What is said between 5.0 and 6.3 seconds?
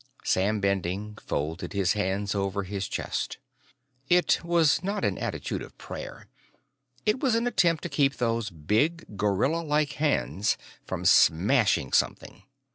an attitude of prayer;